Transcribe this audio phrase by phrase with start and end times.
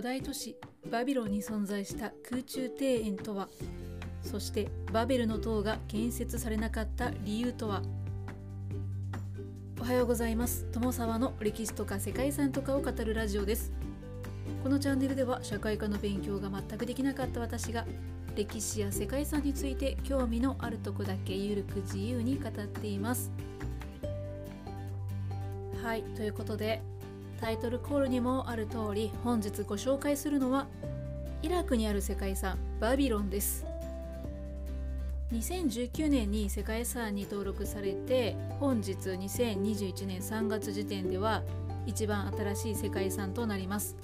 [0.00, 0.56] 古代都市
[0.90, 3.50] バビロンに存在した空中庭園とは
[4.22, 7.82] そしてバベルの塔が建設されなかった理由とは。
[9.78, 10.64] おはようございます。
[10.72, 13.72] 友沢の歴史とか世界遺産とかを語るラジオです。
[14.62, 17.84] このチャンネルでは社会科の勉強が全くできなかった私が
[18.34, 23.30] 歴史や世界遺産について興味のあるとこだけゆるく自由に語っています。
[25.82, 26.80] はいということで
[27.40, 30.66] タイトルコールにもある通り本日ご紹介するのは
[31.42, 33.64] イラクにある世界遺産バビロンです。
[35.32, 41.42] 2019年に世界遺産に登録されて本日2021年3月時点では
[41.86, 43.96] 一番新しい世界遺産となります。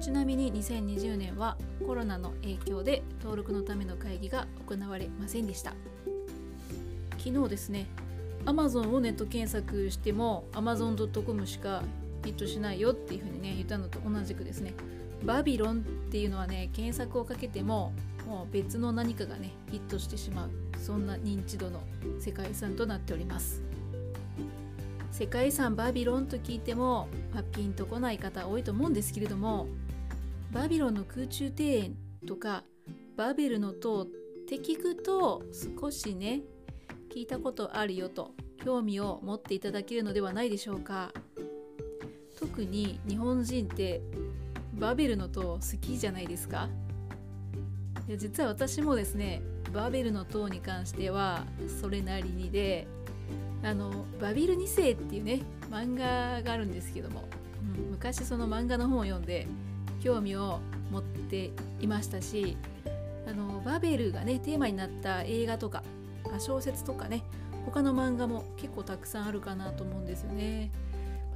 [0.00, 5.72] ちなみに2020年はコロナの影響で登録のための会議が行われませんでした。
[7.18, 7.86] 昨日ですね
[8.44, 11.82] Amazon をネット検索しても Amazon.com しか
[12.24, 14.74] ヒットしないよっていうふうにね言ったのと同じくですね。
[15.24, 17.92] バビロンっていうのはね検索をかけても
[18.26, 21.80] もう別の何かがねヒットしてしまうそんな認知度の
[22.20, 23.62] 世界遺産となっております。
[25.10, 29.68] 世界遺産バビロンと聞いても、まあ、ピンとこない方多いと思うんですけれども
[30.50, 31.96] バビロンの空中庭園
[32.26, 32.64] とか
[33.16, 34.06] バベルの塔っ
[34.48, 35.44] て聞くと
[35.80, 36.42] 少しね
[37.14, 38.32] 聞いたことあるよと
[38.64, 41.12] 興味を持っていただけるのではないでしょうか。
[42.54, 44.00] 特に日本人って
[44.74, 46.68] バベルの塔好きじゃないですか？
[48.06, 51.42] いや実は私もですねバベルの塔に関しては
[51.80, 52.86] それなりにで
[53.64, 57.24] あのバビル2世っていうね漫画があるんですけども、
[57.76, 59.48] うん、昔その漫画の本を読んで
[60.00, 60.60] 興味を
[60.92, 62.56] 持っていましたし
[63.28, 65.82] あのバベルがねテーマになった映画とか
[66.38, 67.24] 小説とかね
[67.66, 70.70] 他の漫画も結構たくさんあるかなと思うんですよね。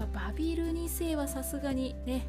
[0.05, 2.27] あ、バビル2世はさすがにね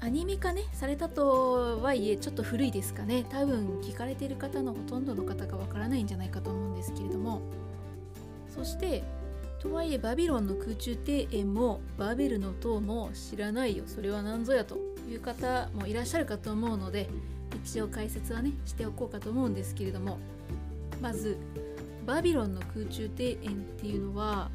[0.00, 3.24] アニメ化ねされたとはいえちょっと古いですかね。
[3.30, 7.42] 多分聞かれてる方のほとんどの方がわからないんじゃないかと思うんですけれども。
[8.54, 9.02] そして
[9.58, 13.84] とはいえバビロンの空中庭園もバベルの塔も知らないよ。
[13.86, 14.76] それは何ぞやと
[15.10, 17.08] いう方もいらっしゃるかと思うので
[17.64, 20.18] 一応解説はねしておこうかと思うんですけれども。
[21.02, 21.36] まず
[22.06, 24.50] バビロンの空中庭園っていうのは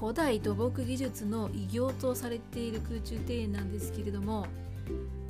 [0.00, 4.46] 古代土木技術の偉業とされている空中庭園なんですけれども、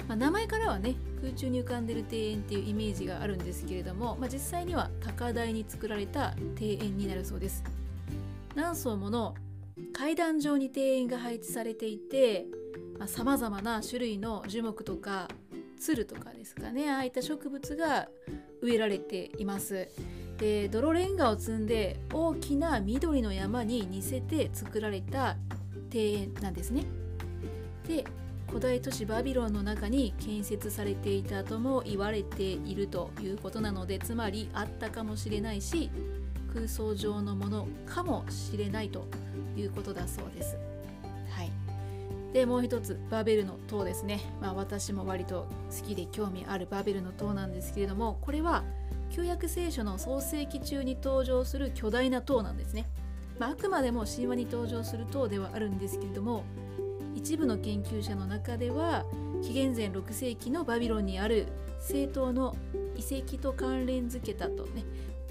[0.06, 7.64] まあ、名前からはね空中に浮かんでる庭園っていうイメージがあるんですけれども、まあ、実際には高台に作られた庭園になるそうです。
[8.54, 9.34] 何層もの
[9.92, 12.46] 階段状に庭園が配置されていて
[13.06, 15.26] さまざ、まな種類の樹木とか
[15.80, 18.08] 鶴とかですかねああいった植物が
[18.60, 19.88] 植えられています。
[20.40, 25.36] で泥レンガを積んで大きな緑の山に似せて作られた
[25.92, 26.84] 庭園なんですね。
[27.86, 28.04] で
[28.48, 35.88] 古代都市バビロンの中に建設されていたとも言われているということなのでつまりあったかもしれないし
[36.52, 39.06] 空想上のものかもしれないと
[39.56, 40.56] いうことだそうです。
[41.30, 41.52] はい、
[42.32, 48.64] でもう一つバベルの塔ですね、まあ、私も割と好きで興味あるバベルの塔なんですけれどもこれは
[49.10, 52.86] 旧約聖書の創世記中に登場する巨大な塔なんですね、
[53.38, 56.44] まあ、あくまでも神話に登場する塔ではあるんですけれども
[57.14, 59.04] 一部の研究者の中では
[59.42, 61.46] 紀元前6世紀のバビロンにある
[61.80, 62.56] 政党の
[62.96, 64.84] 遺跡と関連づけたとね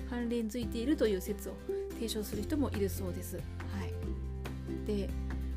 [0.10, 1.54] 関連づいているという説を
[1.94, 3.36] 提唱する人もいるそうです。
[3.36, 5.10] はい、で、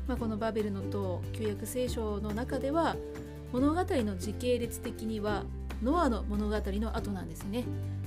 [0.07, 2.95] まあ、このバベルの塔旧約聖書の中では
[3.51, 5.43] 物語の時系列的には
[5.81, 7.63] ノアの物語の後なんですね。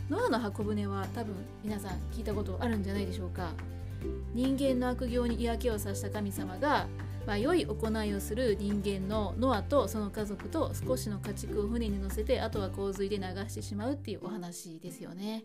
[0.08, 1.34] ノアの箱舟は多分
[1.64, 3.50] 皆さん聞いたことあるんじゃないでしょうか
[4.34, 6.86] 人間の悪行に嫌気をさした神様が、
[7.26, 15.44] まあ、良い行いをする人間のノアとその家族と少しの家畜を船に乗せてあとは洪水で流してしまうっていうお話ですよね。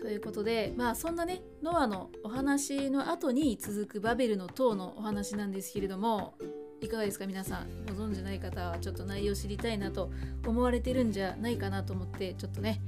[0.00, 6.34] ということでまあそんなねノアのお話の後に続くバベルの塔のお話なんですけれども
[6.82, 7.26] いかがですか？
[7.26, 10.10] 皆さんご存じない方はちょっと内容知りたいなと
[10.46, 12.80] 思われてるんじゃないかなと思ってちょっとね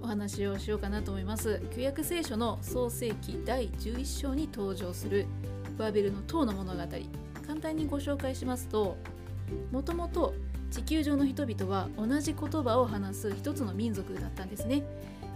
[0.00, 1.60] お話をしようかなと思います。
[1.74, 5.26] 旧約聖書の創世記第11章に登場する
[5.76, 6.80] バーベルの塔の物語。
[7.46, 8.96] 簡単にご紹介しますと
[9.72, 10.32] もともと
[10.70, 14.84] 地球上の人々は同じ言葉を話す一つの民族だったんですね。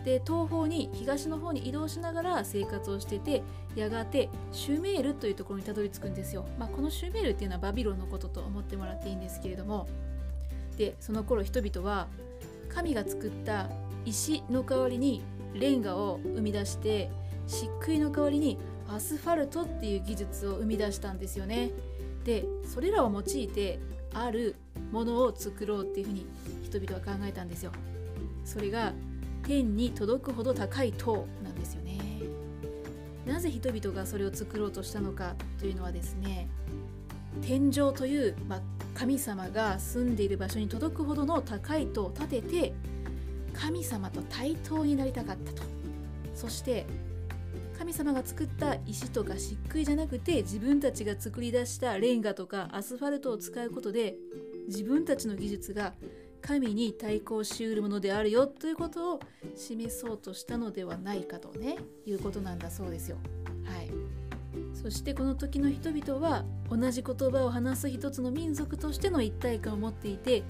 [0.04, 3.42] で東方に東の方に移動しながら生活をしてて
[3.74, 9.86] やがてシュメールというところにたどり着くんですよ、まあ、このシュメールっていうのはバビロンのことと思ってもらっていいんですけれども。
[10.76, 12.08] でその頃人々は
[12.68, 13.68] 神が作った
[14.04, 15.22] 石の代わりに
[15.54, 17.10] レンガを生み出して
[17.46, 18.58] 漆喰の代わりに
[18.88, 21.70] アスファルトっていう技術を生み出したんですよね。
[22.24, 23.78] でそれらを用いて
[24.14, 24.56] ある
[24.92, 26.26] ものを作ろうっていうふうに
[26.62, 27.72] 人々は考えたんですよ。
[28.44, 28.92] それが
[29.42, 31.98] 天に届くほど高い塔なんですよね。
[33.26, 36.46] なぜ人々がそれを作ろうとしたのかというのはですね
[37.42, 38.60] 天上という、まあ、
[38.94, 42.72] 神様が住んでいる場所に届くほどの高い塔を建てて
[43.52, 45.62] 神様と対等になりたかったと。
[46.34, 46.86] そして
[47.78, 54.16] 神様が作った石とか漆喰じゃなくて自分たちが作り出したレンガとかアスファルトを使うことで
[54.68, 55.92] 自分たちの技術が
[56.40, 59.20] 神に対抗しうるものであるよということを
[59.56, 61.76] 示そうとしたのではないかとね
[62.06, 63.16] いうことなんだそうですよ。
[63.64, 63.90] はい、
[64.74, 70.42] そしてこの時の人々は同じ言葉を話す一つの民族としての一体感を持っていて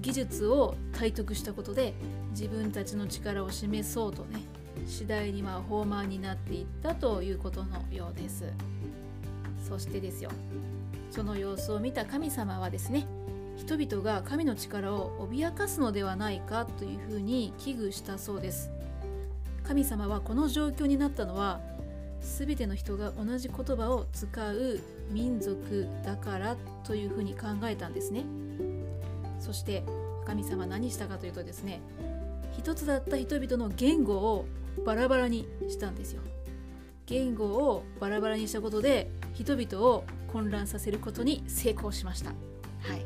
[0.00, 1.94] 技術を体得したことで
[2.32, 4.40] 自分たちの力を示そうとね
[4.86, 8.44] 次第に魔法魔になっていったということのようです。
[9.68, 10.30] そしてですよ。
[11.10, 13.06] その様子を見た神様はですね
[13.56, 18.70] 人々が神の力を脅かすのではないかというふうに危惧したそうです。
[19.64, 21.60] 神様はこの状況になったのは
[22.20, 24.80] 全ての人が同じ言葉を使う
[25.10, 28.24] 民族だからというふうに考えたんですね。
[29.38, 29.84] そして
[30.26, 31.80] 神様何したかというとですね
[32.56, 34.46] 一つだった人々の言語を
[34.84, 36.22] バラバラにしたんですよ。
[37.06, 42.30] 言語をバラバラにしたことで人々を混乱させることに成功しました。
[42.30, 42.34] は
[42.94, 43.04] い。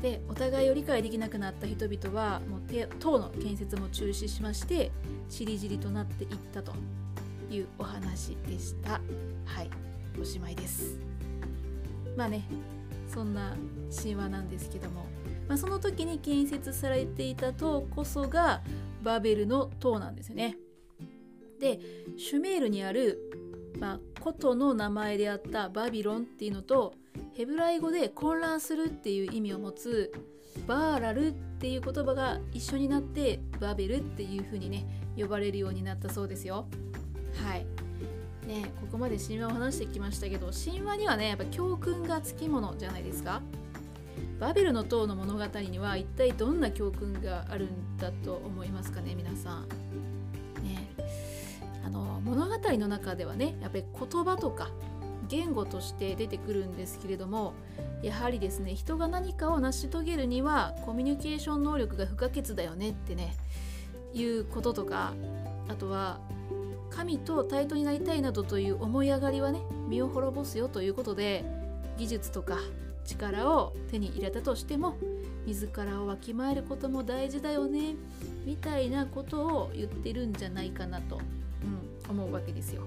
[0.00, 2.60] でお互いを理解できなくなった人々はもう
[2.98, 4.90] 塔の建設も中止しまして
[5.28, 6.72] ちりぢりとなっていったと
[7.50, 9.00] いうお話でした。
[9.44, 9.70] はい。
[10.20, 10.98] おしまいです。
[12.16, 12.44] まあね
[13.08, 13.54] そんな
[13.94, 15.06] 神話なんですけども、
[15.48, 18.62] まあ、その時に建設されていた塔こそが
[19.02, 20.56] バベルの塔なんですよね
[21.62, 21.78] で
[22.18, 23.20] シュメールにある、
[23.78, 26.92] まあ、古都の名前であったバビロンっていうのと
[27.34, 30.12] ヘブライ語で混乱するっていう意味を持つ
[30.66, 34.84] バーラルっていう言葉が一緒になってバベルっていう風にね
[35.16, 36.66] 呼ばれるようになったそうですよ。
[37.46, 37.64] はい。
[38.46, 43.40] ねここまで神話を話してきましたけど神話にはねやっぱ教訓がつきものじゃないですか。
[44.40, 50.11] バベルの塔の物語には一体どんな教訓があるんだと思いますかね皆さん。
[52.32, 54.70] 物語の中ではねやっぱり言葉とか
[55.28, 57.52] 言語として出てくるんですけれども
[58.02, 63.36] やはりですね人が何かを成し遂げるにはコミュニケーション能力が不可欠だよねってね
[64.14, 65.12] いうこととか
[65.68, 66.20] あとは
[66.88, 71.44] 神と対等になりたいなどという思い上がりはね身を滅ぼすよということで
[71.98, 72.56] 技術とか
[73.04, 74.96] 力を手に入れたとしても
[75.44, 77.94] 自らをわきまえることも大事だよね
[78.46, 81.20] みたいなことを言ってるんじゃないかなと、
[82.12, 82.82] 思うわけですよ。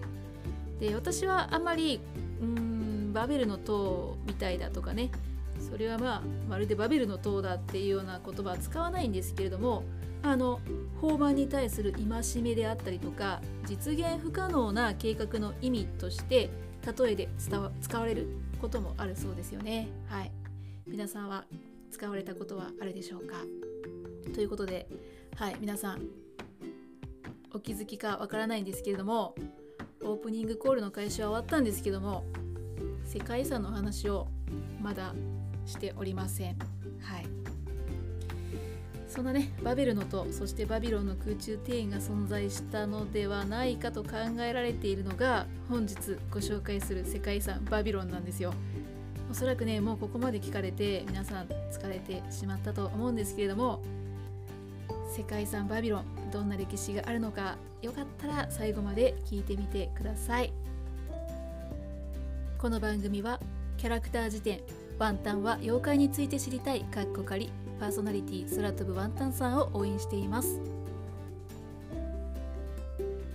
[0.79, 1.99] で私はあまり
[2.41, 5.11] うんバベルの塔みたいだとかね
[5.59, 9.83] それはまあまるでバベルの塔だっていうような言葉は使わないんですけれども
[10.21, 10.59] あの
[10.99, 16.49] 法盤に対する戒めであったりとか実現不可能な計画の意味として
[16.97, 18.27] 例えで使われる
[18.59, 19.87] こともあるそうですよね。
[20.07, 20.31] はい、
[20.87, 21.45] 皆さんは
[21.91, 23.35] 使われたことはあるでしょうか？
[24.33, 24.87] ということで、
[25.35, 26.01] はい、皆さん
[27.55, 29.33] お気づきかわからないんですけれども
[30.03, 32.25] オープニングコールの開始は終わったんですけども
[33.05, 34.27] 世界遺産の話を
[34.81, 35.15] まだ
[35.65, 36.59] しておりません。
[36.99, 37.25] はい。
[39.07, 44.09] そんなねバベルの塔そしてバビロンの空中庭園が存在したのではないかと考
[44.41, 45.95] えられているのが本日
[46.29, 48.53] ご紹介する世界遺産バビロンなんですよ。
[49.31, 53.81] おそらくねもうここまで聞かれて皆さん疲れてしまったと思うんですけれども
[55.15, 60.51] 世界遺産バビロンどんな歴史があるのかよかったら最後まで聞いてみてください。
[62.57, 63.39] この番組は
[63.77, 64.59] キャラクター辞典
[64.99, 70.59] ワンタンは妖怪について知りたいかっこかりパーソナリティ空飛ぶワンタンさんを応援しています。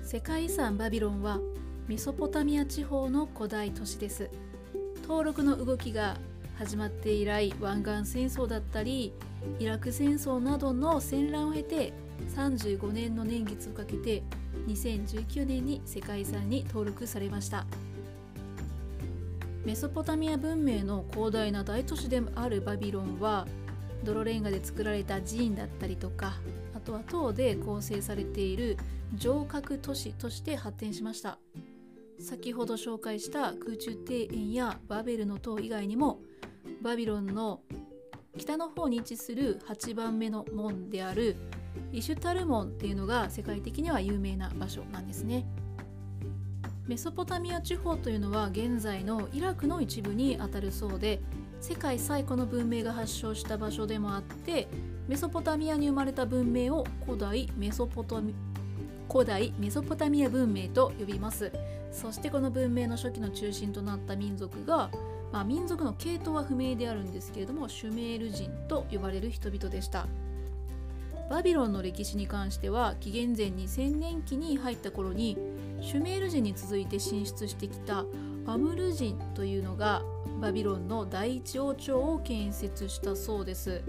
[0.02, 1.40] 世界遺産バビロンは
[1.88, 4.28] メソポタミア地方の古代都市です。
[5.04, 6.18] 登録の動きが
[6.60, 9.14] 始まって以来湾岸戦争だったり
[9.58, 11.94] イラク戦争などの戦乱を経て
[12.36, 14.22] 35年の年月をかけて
[14.68, 17.64] 2019年に世界遺産に登録されました。
[19.64, 23.46] メソポタミア文明の広大な大都市であるバビロンは
[24.04, 26.34] 泥レンガで作られた寺院だったりとか
[26.76, 28.76] あとは塔で構成されている
[29.18, 31.38] 城郭都市として発展しました。
[32.18, 36.20] 先ほど紹介した空中庭園やバベルの塔以外にも
[36.80, 37.60] バビロンの
[38.38, 41.36] 北の方に位置する8番目の門である
[41.92, 45.46] イシュタル門っていうのが世界的には有名な場所なんですね。
[46.86, 51.20] メソポタミア地方というのは現在のイラクの一部にあたるそうで
[51.60, 54.66] 世界最古の文明が発祥した場所でもあって
[55.06, 58.34] メソポタミアに生まれた文明を古代メソポタミ
[59.10, 61.52] 古代メソポタミア文明と呼びます。
[61.90, 64.88] そしてこの文明の初期の中心となった民族が、
[65.32, 70.06] まあ、民族の系統は不明であるんですけれどもシュメール人と呼ばれる人々でした。
[71.30, 75.38] バビロンの歴史に関しては紀元前2000年期に入った頃に
[75.80, 78.04] シュメール人に続いて進出してきた
[78.46, 80.02] アムル人というのが
[80.40, 83.82] バビロンの第一王朝を建設したそうです。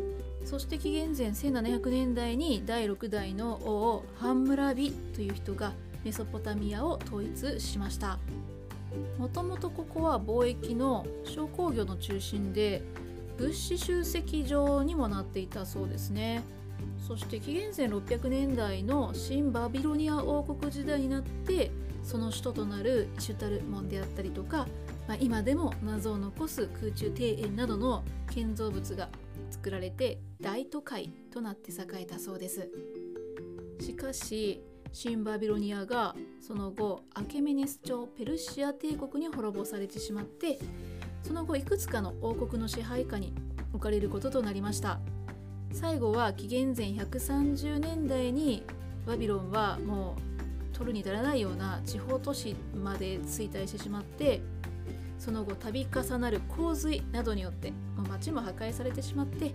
[0.45, 8.19] そして紀元前1700年代に第6代の王ハンムラビという人がメソポタミアを統一しました。
[9.17, 12.81] もともとここは貿易の商工業の中心で
[13.38, 16.43] 物資集積場にもなっていたそうですね。
[17.07, 21.71] そして紀元前600年代の新バビロニア王国時代になって
[22.03, 24.67] その首都となるイシュタル門であったりとか、
[25.07, 29.10] まあ、今でも謎を残す空中庭園などの建造物が
[29.51, 32.69] 作られて大都会となって栄えたそうです。
[33.79, 34.62] しかし
[34.93, 40.60] 新バビロニアがその後アケメネス朝ペルシア帝国に滅ぼされてしまって
[41.24, 43.33] その後いくつかの王国の支配下に
[43.74, 45.00] 置かれることとなりました。
[45.74, 48.63] 最後は紀元前130年代に
[49.05, 50.17] バビロンはも
[50.74, 54.41] う取るに足らないような地方都市まで衰退してしまって
[55.17, 57.71] その後度重なる洪水などによって
[58.10, 59.53] 町も破壊されてしまって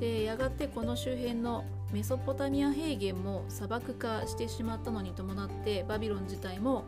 [0.00, 6.84] でやがてこの周辺のメソポタミア平原も砂漠化してしまったのに伴ってバビロン自体も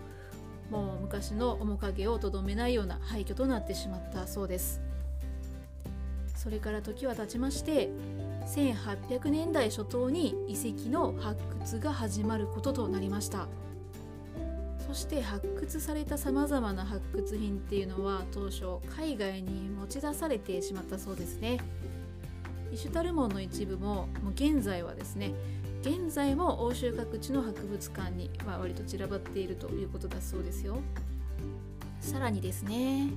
[0.71, 4.81] もう昔の面影をとどめないような廃墟となってしまったそうです。
[6.35, 7.91] それから時は経ちまして
[8.47, 13.47] 1800年代初頭に遺跡の発掘が始まることとなりました。
[14.89, 21.59] そして発掘されたさまざまな発掘品っていうのは当初海外に持ち出されてしまったそうですね。
[22.73, 25.33] イシュタル門の一部ももう現在はですね
[25.83, 30.79] 現在も欧州各地の博物館に、まあ、割と散らばっているということだそうですよ。
[32.01, 33.09] さらにですね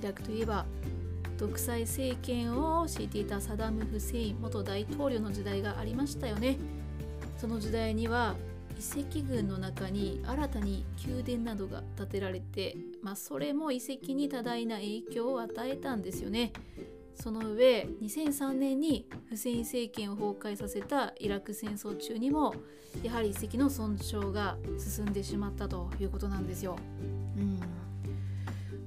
[0.00, 0.66] イラクといえば
[1.38, 6.56] 独裁政権を敷いていたサダム・フセイン元大統領の時代がありましたよね。
[7.38, 8.34] その時代には
[8.78, 16.52] 遺跡群の中に新たに宮殿などが建てられて、まあ、それも遺跡に多大な影響を与えたんですよね。
[17.16, 22.54] その上2003年にフセイン政権を崩壊させたイラク戦争中にも
[23.02, 26.78] やはり遺跡の損傷が進んでしまったということなんですよ。
[27.36, 27.60] うん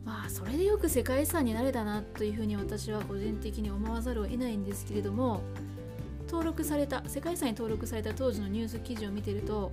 [0.05, 5.41] まあそれでよく世界遺産になれたなというふうに私は個人的に思わざるを得ないんですけれども
[6.27, 9.71] 登録された世界遺産に登録された当時のニュース記事を見てると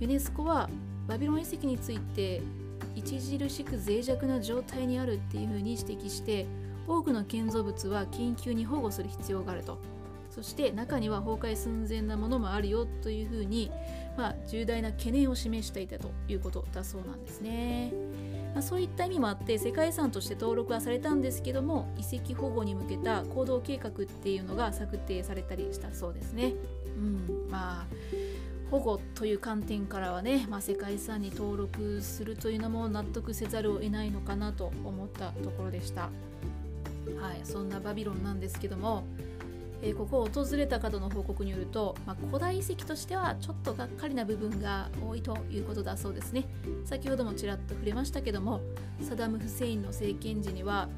[0.00, 0.70] ユネスコは
[1.06, 2.40] バビロン遺跡について
[2.96, 6.46] 著しく脆弱な状態にあるっていうふうに指摘して
[6.88, 9.78] 多くの建造物は緊急に保護する必要があると
[10.30, 13.70] そして中には崩壊寸前なものもあるよというふうに、
[14.16, 17.92] まあ、重大な懸念を示していたということだそうなんですね。
[18.54, 26.54] まあ、そういった意味もあって世界遺産として登録はされたんですけども遺跡保護に向けた行動計画っていうのが策定されたりしたそうですね。
[26.96, 27.86] うん、まあ
[28.70, 36.10] 保護という観点からはね、まあ、世界遺産に登録するというのも納得せざるを得ないのかなと思ったところでした。
[37.20, 39.04] はい、そんなバビロンなんですけども、
[39.82, 46.44] えー、ここを訪れた方の報告によると、まあ、古代遺跡としてはちょっとがっかりな部分が多いということだそうですね。
[46.84, 48.60] 先ほどもちらっと触れましたけども
[49.02, 50.88] サダム・フセインの政権時には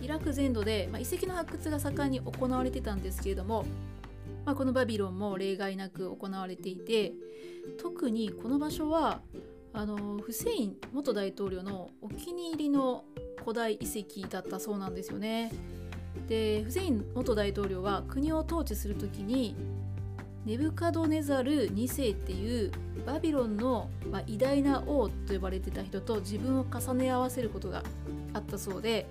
[0.00, 3.64] イラク全土で、まあ、遺跡の発掘が盛んに行われてたんですけれども、
[4.44, 7.12] まあ、このバビロンも例外なく行われていて
[7.80, 9.20] 特にこの場所は
[9.72, 13.04] あのフセイン元大統領のお気に入りの
[13.44, 15.52] 古代遺跡だったそうなんですよね。
[16.28, 19.54] でフセイン元大統領は国を統治する時に
[20.46, 22.70] ネブカドネザル2世っていう
[23.06, 27.82] バビロンの、ま、偉大な王と呼ばれてた人と自分を重ね合わせることが
[28.32, 29.06] あったそうで、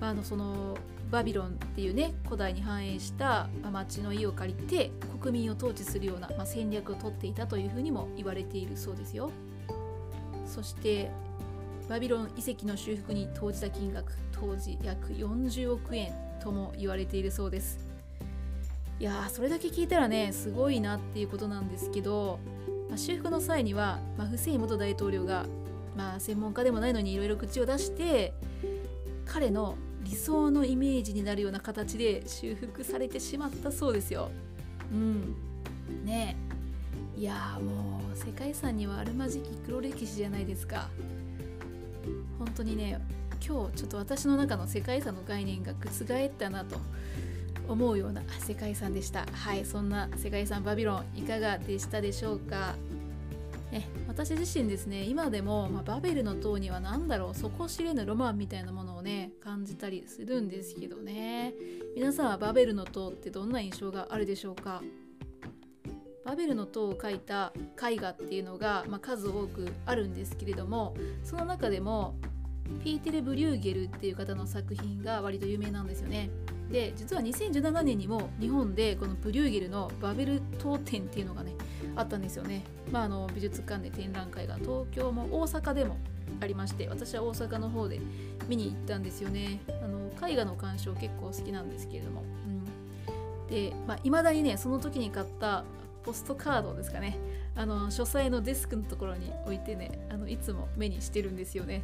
[0.00, 0.76] まあ、あのその
[1.10, 9.30] バビロンっていうね古代に繁栄した町の家を借りて国民を統治するような、ま、戦略をとっていたというふうにも言われているそうですよ。
[10.46, 11.10] そして
[11.90, 17.80] バビロン遺跡の修復に投じた金額当時約40億円とも言われているそうです
[19.00, 22.38] いやそれだけ聞いたらねすごいなっていうことなんですけど、
[22.88, 25.46] まあ、修復の際には、まあ、フセイン元大統領が、
[25.96, 28.34] まあ、専門家でもないのにいろいろ口を出して
[29.26, 34.30] 彼の理想のイメージになるような形で修復されてしまったそうですよ。
[34.92, 35.34] うん
[36.04, 36.36] ね
[37.16, 40.88] いやもう世界遺産にはあるまじき黒歴史じゃないですか。
[42.40, 43.00] 本当にね
[43.46, 46.76] 今日ちょっと私の中の世界遺産の概念が覆ったなと
[47.68, 49.26] 思うような世界遺産でした。
[49.30, 52.74] はいそんな世界遺産バビロンいかがでしたでしょうか？
[53.70, 61.54] ね、私自身ですね今でも、まあ、バベルの塔には何だろう底知れぬロマンみたいなものをね感じたりするんですけどね。
[61.94, 64.82] 皆さんはバベルの塔ってどんな印象があるでしょうか？
[66.24, 70.94] バベルの塔を描いた絵画っていうのが、まあ、数多くあるんですけれども
[71.24, 72.14] その中でも
[72.82, 76.30] ピーテレ・ブリューゲルっていう方の作品が割と有名なんですよね。
[76.70, 81.52] で実は2017年にも日本でこのブリューゲルのバベル塔展っていうのがね
[81.96, 82.62] あったんですよね。
[82.92, 85.96] まあ、あの美術館で展覧会が東京も大阪でも
[86.40, 88.00] ありまして私は大阪の方で
[88.48, 89.60] 見に行ったんですよね。
[89.82, 92.22] あの絵画の鑑賞結構好きなんですけれども。
[92.46, 95.64] うん、で、まあ、未だにねその時に買った
[96.04, 97.18] ポストカードですかね
[97.54, 101.82] あの書斎のデスクのところに置いてねあのいつも目にしてるんですよね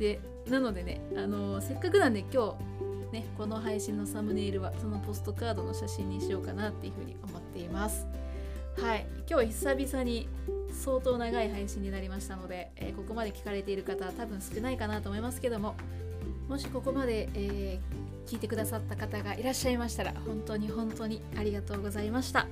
[0.00, 2.56] でなのでねあのせっかくなんで今
[3.12, 8.06] 日ねこの配信のサムネイルはそのポストカードの写真にしようかなっていうふうに思っています。
[8.80, 9.06] はい。
[9.28, 10.28] 今日久々に
[10.72, 15.74] 相当長い配信になりましたので、えー、ここまで聞かれている方は多分少ないかなと思いますけども
[16.48, 22.46] もしここまで、えー、聞いてくださった方がいらっしゃいましたら本当に本当にありがとうございました。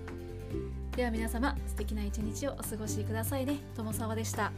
[0.96, 3.58] では皆様素敵な一日をお過ごしくださいね。
[3.76, 4.52] 友沢でした。